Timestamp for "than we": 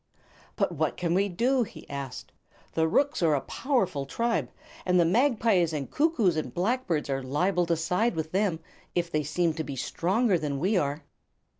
10.39-10.75